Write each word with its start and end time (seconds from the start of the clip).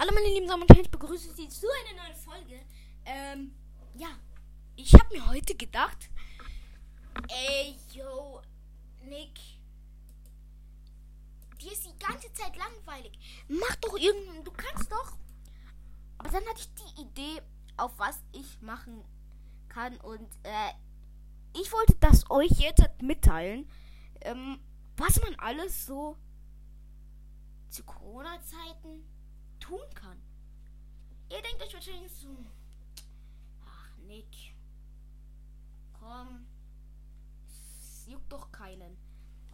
Hallo 0.00 0.12
meine 0.14 0.28
lieben 0.28 0.46
Damen 0.46 0.62
und 0.62 0.70
Herren, 0.70 0.84
ich 0.84 0.90
begrüße 0.92 1.34
Sie 1.34 1.48
zu 1.48 1.66
einer 1.66 2.04
neuen 2.04 2.14
Folge. 2.14 2.60
Ähm, 3.04 3.52
ja, 3.96 4.06
ich 4.76 4.94
habe 4.94 5.12
mir 5.12 5.26
heute 5.26 5.56
gedacht, 5.56 6.08
ey, 7.26 7.74
yo, 7.92 8.40
Nick, 9.02 9.40
dir 11.60 11.72
ist 11.72 11.84
die 11.84 11.98
ganze 11.98 12.32
Zeit 12.32 12.56
langweilig. 12.56 13.10
Mach 13.48 13.74
doch 13.80 13.98
irgendeinen, 13.98 14.44
du 14.44 14.52
kannst 14.52 14.88
doch. 14.92 15.16
Aber 16.18 16.28
dann 16.28 16.46
hatte 16.46 16.60
ich 16.60 16.74
die 16.74 17.02
Idee, 17.02 17.42
auf 17.76 17.98
was 17.98 18.22
ich 18.30 18.60
machen 18.60 19.04
kann 19.68 19.96
und 19.96 20.28
äh, 20.44 20.74
ich 21.60 21.72
wollte 21.72 21.96
das 21.98 22.30
euch 22.30 22.52
jetzt 22.52 23.02
mitteilen, 23.02 23.68
ähm, 24.20 24.60
was 24.96 25.20
man 25.20 25.34
alles 25.40 25.86
so 25.86 26.16
zu 27.68 27.82
Corona-Zeiten 27.82 29.17
tun 29.68 29.94
kann. 29.94 30.18
Ihr 31.30 31.42
denkt 31.42 31.62
euch 31.62 31.74
wahrscheinlich 31.74 32.12
so, 32.12 32.28
ach 33.66 33.98
Nick, 34.06 34.54
komm, 35.92 36.46
es 37.46 38.06
juckt 38.06 38.32
doch 38.32 38.50
keinen. 38.50 38.96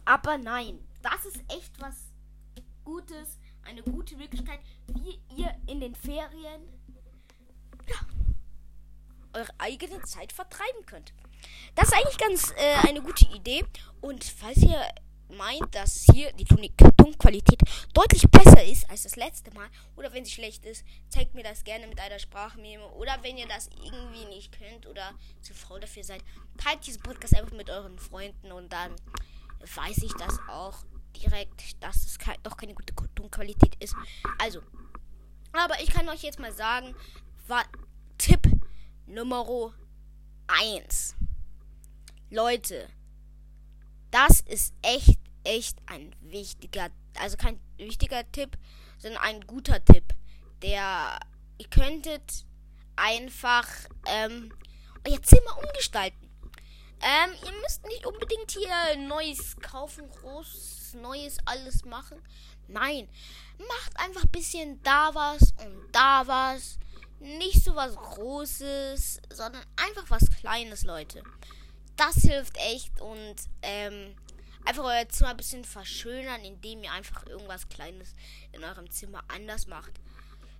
Aber 0.05 0.37
nein, 0.37 0.79
das 1.01 1.25
ist 1.25 1.43
echt 1.51 1.79
was 1.81 2.13
Gutes, 2.85 3.39
eine 3.63 3.81
gute 3.81 4.15
Möglichkeit, 4.15 4.59
wie 4.87 5.19
ihr 5.35 5.53
in 5.65 5.79
den 5.79 5.95
Ferien 5.95 6.61
ja, 7.87 7.95
eure 9.33 9.51
eigene 9.57 10.01
Zeit 10.03 10.31
vertreiben 10.31 10.85
könnt. 10.85 11.13
Das 11.73 11.87
ist 11.87 11.93
eigentlich 11.95 12.17
ganz 12.17 12.51
äh, 12.55 12.87
eine 12.87 13.01
gute 13.01 13.25
Idee. 13.25 13.65
Und 14.01 14.23
falls 14.23 14.57
ihr 14.57 14.87
meint, 15.29 15.73
dass 15.73 16.05
hier 16.13 16.31
die 16.33 16.45
Tonqualität 16.45 17.59
deutlich 17.93 18.23
besser 18.29 18.63
ist 18.63 18.89
als 18.89 19.03
das 19.03 19.15
letzte 19.15 19.51
Mal 19.51 19.67
oder 19.95 20.13
wenn 20.13 20.25
sie 20.25 20.31
schlecht 20.31 20.65
ist, 20.65 20.85
zeigt 21.09 21.33
mir 21.33 21.43
das 21.43 21.63
gerne 21.63 21.87
mit 21.87 21.99
einer 21.99 22.19
Sprachmemo 22.19 22.87
oder 22.93 23.17
wenn 23.21 23.37
ihr 23.37 23.47
das 23.47 23.69
irgendwie 23.83 24.25
nicht 24.25 24.57
könnt 24.57 24.85
oder 24.87 25.13
zu 25.41 25.53
faul 25.53 25.79
dafür 25.79 26.03
seid, 26.03 26.23
teilt 26.57 26.85
diesen 26.85 27.01
Podcast 27.01 27.35
einfach 27.35 27.55
mit 27.55 27.69
euren 27.69 27.97
Freunden 27.99 28.51
und 28.51 28.71
dann 28.71 28.95
weiß 29.75 29.97
ich 30.03 30.13
das 30.13 30.39
auch 30.47 30.85
direkt, 31.15 31.81
dass 31.81 32.05
es 32.05 32.17
doch 32.43 32.57
keine 32.57 32.73
gute 32.73 32.93
Tonqualität 33.15 33.75
ist. 33.79 33.95
Also, 34.37 34.61
aber 35.53 35.79
ich 35.81 35.89
kann 35.89 36.09
euch 36.09 36.23
jetzt 36.23 36.39
mal 36.39 36.51
sagen, 36.51 36.93
war 37.47 37.63
Tipp 38.17 38.41
Nummer 39.07 39.73
1. 40.47 41.15
Leute, 42.29 42.89
das 44.15 44.39
ist 44.39 44.73
echt, 44.81 45.19
echt 45.43 45.77
ein 45.87 46.15
wichtiger, 46.21 46.89
also 47.19 47.35
kein 47.35 47.59
wichtiger 47.75 48.23
Tipp, 48.31 48.57
sondern 48.97 49.21
ein 49.21 49.41
guter 49.41 49.83
Tipp. 49.83 50.05
Der, 50.61 51.19
ihr 51.57 51.67
könntet 51.67 52.45
einfach 52.95 53.67
ähm, 54.07 54.53
euer 55.05 55.21
Zimmer 55.21 55.57
umgestalten. 55.57 56.29
Ähm, 57.01 57.35
ihr 57.45 57.51
müsst 57.61 57.85
nicht 57.87 58.05
unbedingt 58.05 58.51
hier 58.51 59.05
Neues 59.05 59.57
kaufen, 59.57 60.09
groß, 60.09 60.93
Neues 61.01 61.37
alles 61.43 61.83
machen. 61.83 62.17
Nein, 62.69 63.09
macht 63.57 63.99
einfach 63.99 64.23
ein 64.23 64.31
bisschen 64.31 64.81
da 64.83 65.13
was 65.13 65.53
und 65.61 65.89
da 65.91 66.25
was. 66.25 66.79
Nicht 67.19 67.65
so 67.65 67.75
was 67.75 67.95
Großes, 67.95 69.21
sondern 69.33 69.63
einfach 69.75 70.09
was 70.09 70.29
Kleines, 70.39 70.85
Leute 70.85 71.21
das 71.95 72.15
hilft 72.15 72.57
echt 72.57 72.99
und 73.01 73.35
ähm, 73.61 74.15
einfach 74.65 74.83
euer 74.83 75.07
Zimmer 75.09 75.31
ein 75.31 75.37
bisschen 75.37 75.63
verschönern, 75.63 76.41
indem 76.43 76.83
ihr 76.83 76.91
einfach 76.91 77.25
irgendwas 77.27 77.69
Kleines 77.69 78.13
in 78.51 78.63
eurem 78.63 78.89
Zimmer 78.89 79.23
anders 79.27 79.67
macht. 79.67 79.93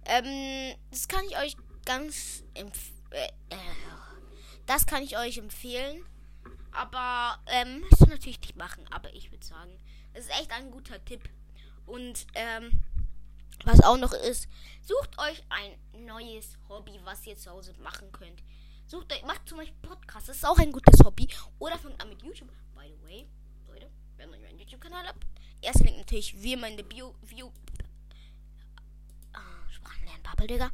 Ähm, 0.05 0.75
das 0.91 1.07
kann 1.07 1.25
ich 1.25 1.37
euch 1.37 1.55
ganz 1.85 2.43
empfehlen. 2.53 2.95
Äh, 3.11 3.27
äh, 3.49 3.57
das 4.65 4.85
kann 4.85 5.03
ich 5.03 5.17
euch 5.17 5.37
empfehlen. 5.37 6.03
Aber 6.71 7.39
ähm, 7.47 7.81
müsst 7.81 8.01
ihr 8.01 8.07
natürlich 8.07 8.41
nicht 8.41 8.55
machen. 8.55 8.85
Aber 8.91 9.13
ich 9.13 9.31
würde 9.31 9.45
sagen, 9.45 9.71
das 10.13 10.25
ist 10.25 10.31
echt 10.39 10.51
ein 10.51 10.71
guter 10.71 11.03
Tipp. 11.05 11.29
Und 11.85 12.27
ähm, 12.33 12.83
was 13.63 13.81
auch 13.81 13.97
noch 13.97 14.13
ist, 14.13 14.47
sucht 14.81 15.17
euch 15.17 15.43
ein 15.49 16.05
neues 16.05 16.57
Hobby, 16.67 16.99
was 17.03 17.25
ihr 17.25 17.37
zu 17.37 17.51
Hause 17.51 17.73
machen 17.79 18.11
könnt. 18.11 18.43
Sucht 18.87 19.11
euch, 19.11 19.23
macht 19.23 19.47
zum 19.49 19.57
Beispiel 19.57 19.77
Podcast. 19.81 20.29
Das 20.29 20.37
ist 20.37 20.45
auch 20.45 20.57
ein 20.59 20.71
gutes 20.71 21.03
Hobby. 21.03 21.27
Oder 21.57 21.77
fangt 21.79 21.99
an 22.01 22.09
mit 22.09 22.21
YouTube. 22.21 22.51
By 22.75 22.87
the 22.87 23.03
way, 23.03 23.27
Leute, 23.67 23.89
wenn 24.17 24.31
ihr 24.33 24.47
einen 24.47 24.59
YouTube-Kanal 24.59 25.07
habt. 25.07 25.25
Erster 25.61 25.85
Link 25.85 25.97
natürlich 25.97 26.39
wie 26.41 26.53
immer 26.53 26.67
in 26.67 26.77
der 26.77 26.83
Bio. 26.83 27.15
Bio 27.21 27.51
ah, 29.33 30.45
Digga. 30.45 30.71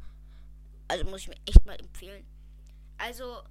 Also 0.88 1.06
muss 1.06 1.22
ich 1.22 1.30
mir 1.30 1.38
echt 1.46 1.66
mal 1.66 1.80
empfehlen. 1.80 2.26
Also. 2.98 3.44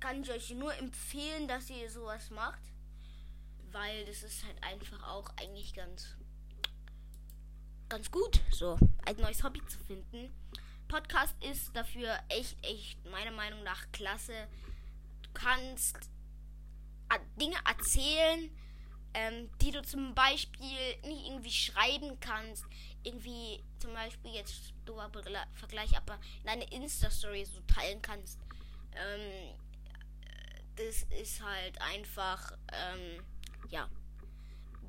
Kann 0.00 0.22
ich 0.22 0.30
euch 0.30 0.50
nur 0.50 0.74
empfehlen, 0.76 1.48
dass 1.48 1.70
ihr 1.70 1.90
sowas 1.90 2.28
macht. 2.28 2.60
Weil 3.72 4.04
das 4.04 4.22
ist 4.22 4.44
halt 4.44 4.62
einfach 4.62 5.02
auch 5.02 5.30
eigentlich 5.38 5.72
ganz 5.72 6.16
ganz 7.88 8.10
gut, 8.10 8.40
so 8.50 8.78
ein 9.04 9.16
neues 9.16 9.42
Hobby 9.42 9.64
zu 9.66 9.78
finden. 9.78 10.32
Podcast 10.88 11.34
ist 11.42 11.74
dafür 11.74 12.18
echt, 12.28 12.56
echt 12.64 13.04
meiner 13.10 13.30
Meinung 13.30 13.62
nach 13.62 13.90
klasse. 13.92 14.48
Du 15.22 15.30
kannst 15.32 15.96
Dinge 17.40 17.56
erzählen, 17.66 18.50
ähm, 19.14 19.50
die 19.60 19.70
du 19.70 19.82
zum 19.82 20.14
Beispiel 20.14 20.96
nicht 21.04 21.26
irgendwie 21.26 21.50
schreiben 21.50 22.18
kannst. 22.20 22.64
Irgendwie 23.02 23.62
zum 23.78 23.92
Beispiel 23.92 24.32
jetzt 24.32 24.72
dober 24.84 25.10
Vergleich, 25.54 25.96
aber 25.96 26.18
in 26.42 26.48
eine 26.48 26.64
Insta-Story 26.72 27.44
so 27.44 27.60
teilen 27.62 28.00
kannst. 28.02 28.38
Ähm, 28.92 29.56
das 30.76 31.02
ist 31.20 31.42
halt 31.42 31.80
einfach, 31.80 32.52
ähm, 32.72 33.24
ja 33.70 33.88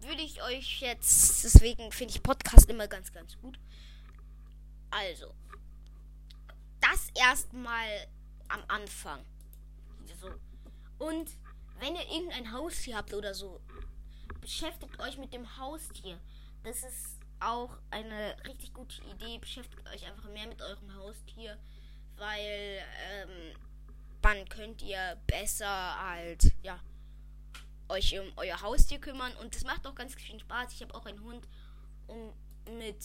würde 0.03 0.22
ich 0.22 0.41
euch 0.44 0.81
jetzt, 0.81 1.44
deswegen 1.44 1.91
finde 1.91 2.13
ich 2.13 2.23
Podcast 2.23 2.69
immer 2.69 2.88
ganz, 2.88 3.11
ganz 3.11 3.38
gut. 3.38 3.59
Also, 4.91 5.33
das 6.79 7.09
erstmal 7.16 8.07
am 8.47 8.63
Anfang. 8.67 9.25
So. 10.19 10.29
Und 10.97 11.29
wenn 11.79 11.95
ihr 11.95 12.09
irgendein 12.11 12.51
Haustier 12.51 12.97
habt 12.97 13.13
oder 13.13 13.34
so, 13.34 13.59
beschäftigt 14.41 15.00
euch 15.00 15.17
mit 15.17 15.34
dem 15.34 15.57
Haustier. 15.57 16.19
Das 16.63 16.78
ist 16.78 17.19
auch 17.39 17.78
eine 17.91 18.35
richtig 18.47 18.73
gute 18.73 19.01
Idee. 19.03 19.38
Beschäftigt 19.39 19.88
euch 19.89 20.05
einfach 20.05 20.29
mehr 20.29 20.47
mit 20.47 20.61
eurem 20.61 20.95
Haustier, 20.95 21.57
weil 22.17 22.79
ähm, 23.11 23.55
dann 24.22 24.47
könnt 24.50 24.81
ihr 24.81 25.22
besser 25.28 26.00
halt, 26.00 26.53
ja, 26.63 26.79
euch 27.90 28.18
um 28.19 28.31
euer 28.38 28.62
Haustier 28.62 29.00
kümmern 29.00 29.31
und 29.41 29.56
das 29.56 29.63
macht 29.63 29.85
auch 29.85 29.96
ganz 29.96 30.16
viel 30.16 30.40
Spaß. 30.40 30.73
Ich 30.73 30.81
habe 30.81 30.94
auch 30.96 31.06
einen 31.06 31.22
Hund 31.22 31.47
und 32.07 32.34
mit 32.78 33.03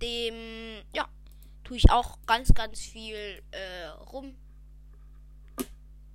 dem, 0.00 0.82
ja, 0.94 1.08
tue 1.64 1.76
ich 1.76 1.90
auch 1.90 2.18
ganz, 2.26 2.52
ganz 2.54 2.80
viel 2.80 3.42
äh, 3.50 3.86
rum 4.12 4.34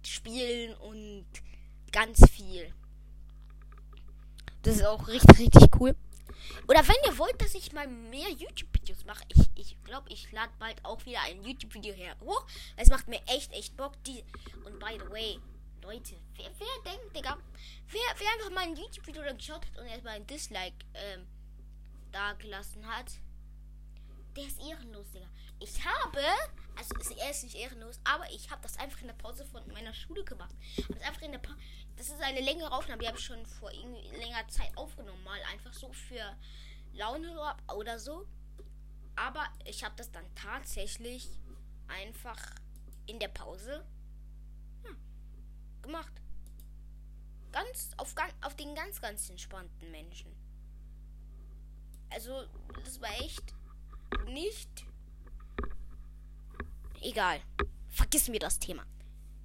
spielen 0.04 0.76
und 0.76 1.26
ganz 1.92 2.30
viel. 2.30 2.74
Das 4.64 4.78
ist 4.78 4.86
auch 4.86 5.08
richtig, 5.08 5.40
richtig 5.40 5.80
cool. 5.80 5.96
Oder 6.68 6.88
wenn 6.88 6.96
ihr 7.06 7.18
wollt, 7.18 7.40
dass 7.42 7.54
ich 7.54 7.72
mal 7.72 7.88
mehr 7.88 8.30
YouTube-Videos 8.30 9.06
mache, 9.06 9.24
ich, 9.30 9.50
ich 9.56 9.84
glaube, 9.84 10.10
ich 10.12 10.32
lade 10.32 10.52
bald 10.60 10.84
auch 10.84 11.06
wieder 11.06 11.22
ein 11.22 11.44
YouTube-Video 11.44 11.94
her 11.94 12.16
hoch. 12.22 12.46
Es 12.76 12.90
macht 12.90 13.08
mir 13.08 13.22
echt, 13.28 13.52
echt 13.54 13.78
Bock. 13.78 13.94
Die 14.04 14.24
und 14.66 14.80
by 14.80 14.98
the 15.00 15.10
way, 15.12 15.40
Leute, 15.86 16.16
wer, 16.36 16.52
wer 16.58 16.92
denkt, 16.92 17.16
Digga, 17.16 17.38
wer, 17.90 18.02
wer 18.18 18.28
einfach 18.34 18.50
mal 18.52 18.64
ein 18.64 18.76
YouTube-Video 18.76 19.22
geschaut 19.36 19.66
hat 19.68 19.78
und 19.78 19.86
erstmal 19.86 20.16
ein 20.16 20.26
Dislike 20.26 20.84
ähm, 20.96 21.28
da 22.12 22.34
gelassen 22.34 22.86
hat, 22.88 23.12
der 24.36 24.46
ist 24.46 24.60
ehrenlos, 24.60 25.12
Digga. 25.12 25.28
Ich 25.60 25.86
habe, 25.86 26.22
also 26.76 27.14
er 27.20 27.30
ist 27.30 27.44
nicht 27.44 27.56
ehrenlos, 27.56 28.00
aber 28.04 28.30
ich 28.32 28.50
habe 28.50 28.64
das 28.64 28.78
einfach 28.78 29.00
in 29.02 29.08
der 29.08 29.14
Pause 29.14 29.46
von 29.46 29.62
meiner 29.74 29.94
Schule 29.94 30.24
gemacht. 30.24 30.56
Das, 30.90 31.02
einfach 31.02 31.22
in 31.22 31.32
der 31.32 31.40
pa 31.40 31.56
das 31.98 32.08
ist 32.08 32.22
eine 32.22 32.42
längere 32.42 32.72
Aufnahme, 32.72 33.02
die 33.02 33.08
habe 33.08 33.18
ich 33.18 33.24
schon 33.24 33.46
vor 33.46 33.72
längerer 33.72 34.48
Zeit 34.50 34.76
aufgenommen, 34.76 35.24
mal 35.24 35.40
einfach 35.54 35.72
so 35.72 35.94
für 35.94 36.36
Laune 36.94 37.38
oder 37.74 38.00
so. 38.00 38.28
Aber 39.16 39.46
ich 39.64 39.84
habe 39.84 39.96
das 39.96 40.12
dann 40.12 40.26
tatsächlich 40.36 41.30
einfach 41.88 42.42
in 43.06 43.20
der 43.20 43.30
Pause 43.30 43.86
gemacht. 45.86 46.14
Ganz 47.52 47.92
auf, 47.98 48.14
auf 48.42 48.56
den 48.56 48.76
ganz, 48.76 49.02
ganz 49.02 49.30
entspannten 49.30 49.92
Menschen. 49.92 50.32
Also, 52.10 52.46
das 52.84 53.02
war 53.02 53.12
echt 53.22 53.54
nicht. 54.28 54.86
Egal. 57.02 57.40
Vergiss 57.90 58.28
mir 58.28 58.40
das 58.40 58.60
Thema. 58.60 58.86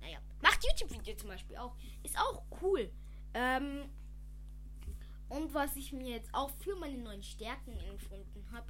Naja. 0.00 0.18
Macht 0.42 0.64
YouTube-Video 0.64 1.14
zum 1.16 1.28
Beispiel 1.28 1.56
auch. 1.56 1.76
Ist 2.02 2.18
auch 2.18 2.42
cool. 2.62 2.90
Ähm. 3.34 3.88
Und 5.28 5.54
was 5.54 5.76
ich 5.76 5.92
mir 5.92 6.16
jetzt 6.16 6.34
auch 6.34 6.50
für 6.50 6.74
meine 6.74 6.98
neuen 6.98 7.22
Stärken 7.22 7.78
empfunden 7.78 8.44
habe, 8.50 8.66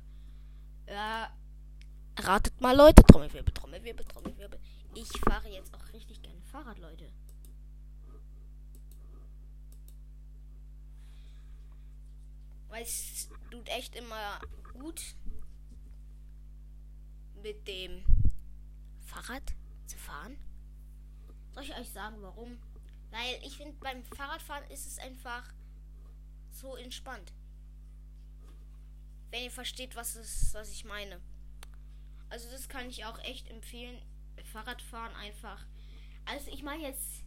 äh, 0.84 1.26
ratet 2.22 2.60
mal 2.60 2.76
Leute, 2.76 3.02
Trommelwirbel, 3.04 3.54
Trommelwirbel, 3.54 4.04
Trommelwirbel. 4.04 4.60
Ich 4.94 5.08
fahre 5.24 5.48
jetzt 5.48 5.72
auch 5.74 5.92
richtig 5.94 6.20
gerne 6.20 6.42
Fahrrad, 6.42 6.78
Leute. 6.78 7.10
Es 12.80 13.28
tut 13.50 13.68
echt 13.68 13.94
immer 13.94 14.40
gut 14.72 15.14
mit 17.42 17.66
dem 17.66 18.04
Fahrrad 19.06 19.54
zu 19.86 19.98
fahren. 19.98 20.36
Soll 21.52 21.64
ich 21.64 21.76
euch 21.76 21.90
sagen, 21.90 22.16
warum? 22.20 22.58
Weil 23.10 23.40
ich 23.42 23.56
finde, 23.56 23.76
beim 23.80 24.04
Fahrradfahren 24.04 24.70
ist 24.70 24.86
es 24.86 24.98
einfach 24.98 25.52
so 26.50 26.76
entspannt. 26.76 27.32
Wenn 29.30 29.44
ihr 29.44 29.50
versteht, 29.50 29.96
was, 29.96 30.16
ist, 30.16 30.54
was 30.54 30.70
ich 30.70 30.84
meine. 30.84 31.20
Also 32.28 32.48
das 32.50 32.68
kann 32.68 32.88
ich 32.88 33.04
auch 33.04 33.18
echt 33.20 33.48
empfehlen. 33.48 34.00
Fahrradfahren 34.52 35.14
einfach. 35.16 35.64
Also 36.24 36.50
ich 36.50 36.62
meine 36.62 36.82
jetzt 36.84 37.24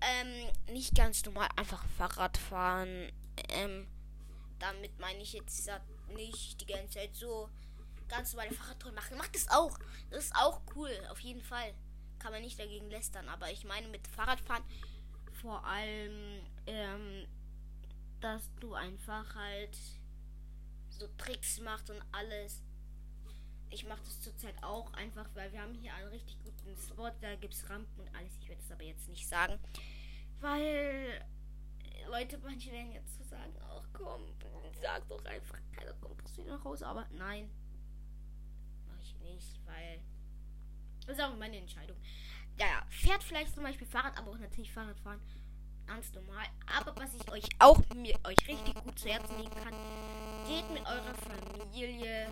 ähm, 0.00 0.50
nicht 0.72 0.94
ganz 0.94 1.24
normal 1.24 1.48
einfach 1.56 1.84
Fahrradfahren. 1.98 3.10
Ähm, 3.48 3.88
damit 4.58 4.98
meine 4.98 5.22
ich 5.22 5.32
jetzt 5.32 5.70
nicht 6.14 6.60
die 6.60 6.66
ganze 6.66 6.98
Zeit 6.98 7.14
so 7.14 7.48
ganz 8.08 8.32
normale 8.32 8.54
Fahrradtouren 8.54 8.94
machen. 8.94 9.18
Macht 9.18 9.34
das 9.34 9.48
auch. 9.48 9.78
Das 10.10 10.24
ist 10.24 10.36
auch 10.36 10.62
cool, 10.74 10.90
auf 11.10 11.20
jeden 11.20 11.42
Fall. 11.42 11.74
Kann 12.18 12.32
man 12.32 12.42
nicht 12.42 12.58
dagegen 12.58 12.90
lästern. 12.90 13.28
Aber 13.28 13.50
ich 13.50 13.64
meine 13.64 13.88
mit 13.88 14.06
Fahrradfahren 14.08 14.64
vor 15.40 15.64
allem, 15.66 16.40
ähm, 16.66 17.26
dass 18.20 18.50
du 18.60 18.74
einfach 18.74 19.34
halt 19.34 19.76
so 20.88 21.06
Tricks 21.18 21.60
machst 21.60 21.90
und 21.90 22.00
alles. 22.12 22.62
Ich 23.70 23.84
mache 23.84 24.02
das 24.04 24.20
zurzeit 24.20 24.54
auch 24.62 24.92
einfach, 24.94 25.28
weil 25.34 25.52
wir 25.52 25.60
haben 25.60 25.74
hier 25.74 25.92
einen 25.94 26.08
richtig 26.08 26.38
guten 26.44 26.76
Spot. 26.76 27.10
Da 27.20 27.34
gibt 27.36 27.54
es 27.54 27.68
Rampen 27.68 28.00
und 28.00 28.14
alles. 28.14 28.32
Ich 28.40 28.48
werde 28.48 28.62
es 28.62 28.70
aber 28.70 28.84
jetzt 28.84 29.08
nicht 29.08 29.28
sagen. 29.28 29.58
Weil 30.40 31.26
Leute, 32.08 32.38
manche 32.38 32.70
werden 32.70 32.92
jetzt 32.92 33.16
so 33.16 33.24
sagen, 33.24 33.52
ach 33.60 33.88
komm, 33.92 34.22
sag 34.80 35.08
doch 35.08 35.24
einfach, 35.24 35.58
keiner 35.72 35.92
kommt 35.94 36.36
wieder 36.36 36.56
nach. 36.56 36.82
Aber 36.82 37.06
nein, 37.12 37.50
mache 38.86 39.00
ich 39.02 39.18
nicht, 39.20 39.60
weil 39.66 40.00
das 41.06 41.18
ist 41.18 41.24
auch 41.24 41.36
meine 41.36 41.58
Entscheidung. 41.58 41.96
Ja, 42.58 42.66
ja, 42.66 42.86
fährt 42.88 43.22
vielleicht 43.22 43.54
zum 43.54 43.64
Beispiel 43.64 43.86
Fahrrad, 43.86 44.16
aber 44.16 44.30
auch 44.30 44.38
natürlich 44.38 44.72
Fahrrad 44.72 44.98
fahren. 45.00 45.20
Ganz 45.86 46.12
normal. 46.14 46.46
Aber 46.66 46.96
was 46.96 47.14
ich 47.14 47.30
euch 47.30 47.44
auch 47.58 47.78
mir 47.94 48.18
euch 48.24 48.48
richtig 48.48 48.74
gut 48.74 48.98
zu 48.98 49.08
Herzen 49.08 49.36
legen 49.36 49.50
kann, 49.50 49.74
geht 50.46 50.70
mit 50.70 50.86
eurer 50.86 51.14
Familie. 51.14 52.30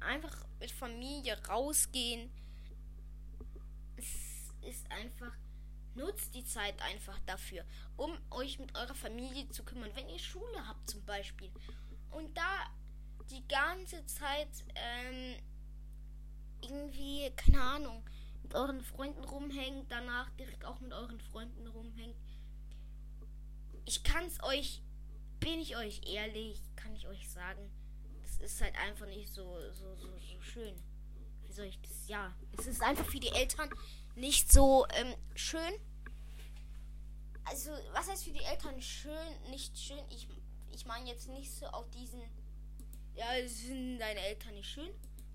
Einfach 0.00 0.44
mit 0.58 0.72
Familie 0.72 1.38
rausgehen. 1.48 2.32
Ist 4.62 4.90
einfach 4.90 5.36
Nutzt 5.94 6.34
die 6.34 6.44
Zeit 6.44 6.80
einfach 6.80 7.18
dafür, 7.26 7.64
um 7.96 8.16
euch 8.30 8.58
mit 8.58 8.74
eurer 8.74 8.94
Familie 8.94 9.48
zu 9.50 9.62
kümmern. 9.62 9.90
Wenn 9.94 10.08
ihr 10.08 10.18
Schule 10.18 10.66
habt 10.66 10.88
zum 10.88 11.04
Beispiel 11.04 11.50
und 12.10 12.34
da 12.36 12.70
die 13.30 13.46
ganze 13.46 14.04
Zeit 14.06 14.48
ähm, 14.74 15.36
irgendwie, 16.62 17.30
keine 17.36 17.62
Ahnung, 17.62 18.02
mit 18.42 18.54
euren 18.54 18.80
Freunden 18.80 19.22
rumhängt, 19.24 19.90
danach 19.90 20.30
direkt 20.30 20.64
auch 20.64 20.80
mit 20.80 20.92
euren 20.92 21.20
Freunden 21.20 21.66
rumhängt. 21.66 22.16
Ich 23.84 24.02
kann 24.02 24.24
es 24.24 24.42
euch, 24.42 24.82
bin 25.40 25.60
ich 25.60 25.76
euch 25.76 26.00
ehrlich, 26.06 26.58
kann 26.74 26.94
ich 26.94 27.06
euch 27.06 27.28
sagen, 27.28 27.70
das 28.22 28.38
ist 28.38 28.62
halt 28.62 28.74
einfach 28.76 29.06
nicht 29.06 29.30
so, 29.32 29.58
so, 29.72 29.94
so, 29.96 30.18
so 30.18 30.40
schön. 30.40 30.74
Wie 31.46 31.52
soll 31.52 31.66
ich 31.66 31.80
das? 31.82 32.08
Ja, 32.08 32.34
es 32.58 32.66
ist 32.66 32.82
einfach 32.82 33.04
für 33.04 33.20
die 33.20 33.28
Eltern 33.28 33.68
nicht 34.14 34.52
so 34.52 34.86
ähm, 34.94 35.14
schön. 35.34 35.72
Also, 37.44 37.70
was 37.92 38.08
heißt 38.08 38.24
für 38.24 38.32
die 38.32 38.44
Eltern 38.44 38.80
schön, 38.80 39.50
nicht 39.50 39.76
schön? 39.76 39.98
Ich, 40.10 40.28
ich 40.70 40.86
meine 40.86 41.08
jetzt 41.08 41.28
nicht 41.28 41.50
so 41.50 41.66
auf 41.66 41.88
diesen, 41.90 42.20
ja, 43.14 43.26
sind 43.46 43.98
deine 43.98 44.20
Eltern 44.20 44.54
nicht 44.54 44.68
schön, 44.70 44.90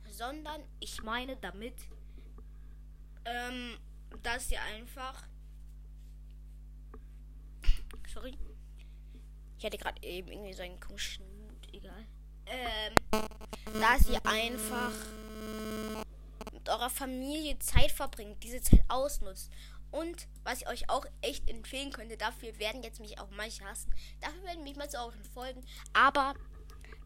sondern 0.10 0.64
ich 0.80 1.02
meine 1.04 1.36
damit, 1.38 1.76
ähm, 3.26 3.78
dass 4.24 4.48
sie 4.48 4.58
einfach, 4.58 5.28
sorry, 8.14 8.38
ich 9.58 9.66
hatte 9.66 9.78
gerade 9.78 10.02
eben 10.04 10.32
irgendwie 10.32 10.54
so 10.54 10.64
einen 10.64 10.80
komischen 10.80 11.26
Mut, 11.42 11.74
egal, 11.74 12.06
ähm, 12.46 12.96
dass 13.80 14.06
sie 14.06 14.18
einfach 14.24 14.94
eurer 16.78 16.90
Familie 16.90 17.58
Zeit 17.60 17.92
verbringt, 17.92 18.44
diese 18.44 18.62
Zeit 18.62 18.84
ausnutzt. 18.88 19.52
Und 19.92 20.28
was 20.44 20.62
ich 20.62 20.68
euch 20.68 20.90
auch 20.90 21.06
echt 21.22 21.50
empfehlen 21.50 21.92
könnte, 21.92 22.18
dafür 22.18 22.58
werden 22.60 22.84
jetzt 22.84 23.00
mich 23.00 23.20
auch 23.20 23.30
manche 23.32 23.64
hassen. 23.66 23.94
Dafür 24.22 24.44
werden 24.44 24.64
mich 24.64 24.76
mal 24.76 24.90
zu 24.90 24.98
euren 24.98 25.24
folgen. 25.34 25.66
Aber 25.94 26.36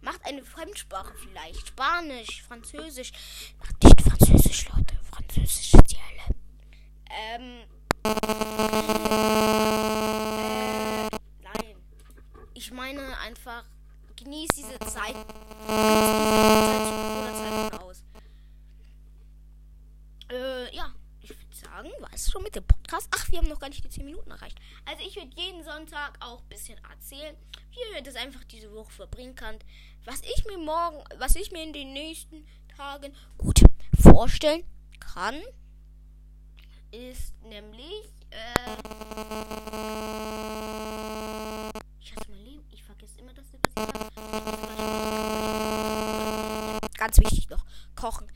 macht 0.01 0.25
eine 0.25 0.43
Fremdsprache 0.43 1.13
vielleicht. 1.15 1.67
Spanisch, 1.67 2.41
Französisch. 2.43 3.11
Macht 3.59 3.83
nicht 3.83 4.01
Französisch, 4.01 4.67
Leute. 4.69 4.95
Französisch 5.03 5.73
ist 5.73 5.91
die 5.91 5.97
Hölle. 5.97 6.35
Ähm. 7.09 7.63
Äh, 8.03 8.11
nein. 11.43 11.75
Ich 12.53 12.71
meine 12.71 13.17
einfach, 13.19 13.63
genießt 14.15 14.57
diese 14.57 14.79
Zeit. 14.79 15.15
Genießt 15.67 16.91
diese 17.15 17.33
Zeit 17.33 17.79
aus. 17.79 18.03
Äh, 20.31 20.75
ja, 20.75 20.93
ich 21.21 21.29
würde 21.29 21.51
es 22.13 22.29
schon 22.29 22.43
mit 22.43 22.55
dem 22.55 22.65
Podcast. 22.65 23.07
Ach, 23.11 23.29
wir 23.31 23.39
haben 23.39 23.47
noch 23.47 23.59
gar 23.59 23.69
nicht 23.69 23.83
die 23.83 23.89
10 23.89 24.05
Minuten 24.05 24.31
erreicht. 24.31 24.57
Also 24.85 25.03
ich 25.05 25.15
würde 25.15 25.31
jeden 25.35 25.63
Sonntag 25.63 26.17
auch 26.19 26.41
ein 26.41 26.49
bisschen 26.49 26.77
erzählen, 26.89 27.35
wie 27.71 27.79
ihr 27.95 28.01
das 28.03 28.15
einfach 28.15 28.43
diese 28.45 28.71
Woche 28.73 28.91
verbringen 28.91 29.35
könnt. 29.35 29.65
Was 30.05 30.21
ich 30.21 30.45
mir 30.45 30.57
morgen, 30.57 31.03
was 31.17 31.35
ich 31.35 31.51
mir 31.51 31.63
in 31.63 31.73
den 31.73 31.93
nächsten 31.93 32.45
Tagen 32.75 33.15
gut 33.37 33.61
vorstellen 34.01 34.63
kann, 34.99 35.41
ist 36.91 37.33
nämlich, 37.43 38.13
äh, 38.29 38.53
ich 41.99 42.15
hasse 42.15 42.29
mein 42.29 42.43
Leben. 42.43 42.63
Ich 42.71 42.83
vergesse 42.83 43.19
immer 43.19 43.33
das, 43.33 43.45
ich 43.47 43.53
habe. 43.77 44.09
Ganz 46.97 47.17
wichtig 47.17 47.49
noch, 47.49 47.65
kochen 47.95 48.27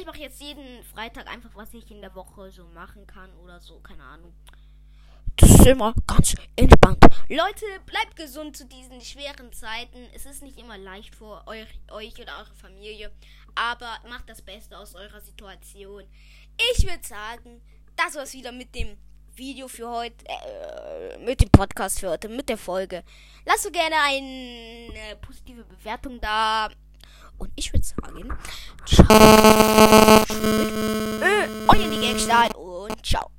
ich 0.00 0.06
mache 0.06 0.18
jetzt 0.18 0.40
jeden 0.40 0.82
Freitag 0.84 1.28
einfach, 1.28 1.50
was 1.54 1.74
ich 1.74 1.90
in 1.90 2.00
der 2.00 2.14
Woche 2.14 2.50
so 2.50 2.64
machen 2.74 3.06
kann 3.06 3.30
oder 3.44 3.60
so, 3.60 3.78
keine 3.80 4.02
Ahnung. 4.02 4.32
Das 5.36 5.50
ist 5.50 5.66
immer 5.66 5.94
ganz 6.06 6.34
entspannt. 6.56 7.04
Leute, 7.28 7.66
bleibt 7.86 8.16
gesund 8.16 8.56
zu 8.56 8.66
diesen 8.66 9.00
schweren 9.00 9.52
Zeiten. 9.52 9.98
Es 10.14 10.26
ist 10.26 10.42
nicht 10.42 10.58
immer 10.58 10.76
leicht 10.76 11.14
für 11.14 11.46
euch, 11.46 11.68
euch 11.90 12.20
oder 12.20 12.38
eure 12.38 12.54
Familie, 12.54 13.10
aber 13.54 13.98
macht 14.08 14.28
das 14.28 14.42
Beste 14.42 14.76
aus 14.76 14.94
eurer 14.94 15.20
Situation. 15.20 16.04
Ich 16.72 16.86
würde 16.86 17.06
sagen, 17.06 17.60
das 17.96 18.14
war's 18.14 18.32
wieder 18.32 18.52
mit 18.52 18.74
dem 18.74 18.96
Video 19.34 19.68
für 19.68 19.88
heute, 19.88 20.24
äh, 20.26 21.18
mit 21.18 21.40
dem 21.40 21.50
Podcast 21.50 22.00
für 22.00 22.10
heute, 22.10 22.28
mit 22.28 22.48
der 22.48 22.58
Folge. 22.58 23.04
Lasst 23.44 23.62
so 23.62 23.70
gerne 23.70 23.96
eine 24.02 25.16
positive 25.16 25.64
Bewertung 25.64 26.20
da. 26.20 26.68
Und 27.40 27.50
ich 27.56 27.72
würde 27.72 27.86
sagen, 27.86 28.18
ciao. 28.18 28.36
Tschüss. 28.84 29.00
Äh, 31.20 31.48
euer 31.68 31.88
Nick 31.88 32.02
und 32.54 33.04
ciao. 33.04 33.30